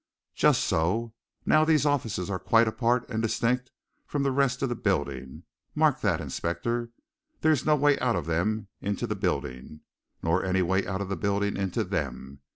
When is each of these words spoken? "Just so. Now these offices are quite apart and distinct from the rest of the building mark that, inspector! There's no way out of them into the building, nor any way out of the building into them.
"Just 0.33 0.63
so. 0.63 1.13
Now 1.45 1.63
these 1.63 1.85
offices 1.85 2.27
are 2.31 2.39
quite 2.39 2.67
apart 2.67 3.07
and 3.07 3.21
distinct 3.21 3.69
from 4.07 4.23
the 4.23 4.31
rest 4.31 4.63
of 4.63 4.69
the 4.69 4.75
building 4.75 5.43
mark 5.75 6.01
that, 6.01 6.19
inspector! 6.19 6.89
There's 7.41 7.67
no 7.67 7.75
way 7.75 7.99
out 7.99 8.15
of 8.15 8.25
them 8.25 8.67
into 8.81 9.05
the 9.05 9.15
building, 9.15 9.81
nor 10.23 10.43
any 10.43 10.63
way 10.63 10.87
out 10.87 11.01
of 11.01 11.09
the 11.09 11.15
building 11.17 11.55
into 11.55 11.83
them. 11.83 12.39